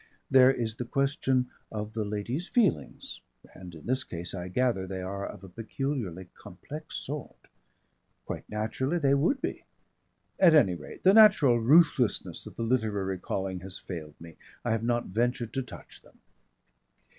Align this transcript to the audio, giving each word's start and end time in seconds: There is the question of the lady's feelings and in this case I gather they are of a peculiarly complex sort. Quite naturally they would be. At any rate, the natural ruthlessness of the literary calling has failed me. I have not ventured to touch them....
There 0.31 0.49
is 0.51 0.77
the 0.77 0.85
question 0.85 1.51
of 1.71 1.93
the 1.93 2.03
lady's 2.03 2.47
feelings 2.47 3.21
and 3.53 3.75
in 3.75 3.85
this 3.85 4.03
case 4.03 4.33
I 4.33 4.47
gather 4.47 4.87
they 4.87 5.03
are 5.03 5.27
of 5.27 5.43
a 5.43 5.47
peculiarly 5.47 6.25
complex 6.33 6.95
sort. 6.95 7.49
Quite 8.25 8.49
naturally 8.49 8.97
they 8.97 9.13
would 9.13 9.43
be. 9.43 9.63
At 10.39 10.55
any 10.55 10.73
rate, 10.73 11.03
the 11.03 11.13
natural 11.13 11.59
ruthlessness 11.59 12.47
of 12.47 12.55
the 12.55 12.63
literary 12.63 13.19
calling 13.19 13.59
has 13.59 13.77
failed 13.77 14.15
me. 14.19 14.37
I 14.65 14.71
have 14.71 14.81
not 14.83 15.05
ventured 15.05 15.53
to 15.53 15.61
touch 15.61 16.01
them.... 16.01 16.17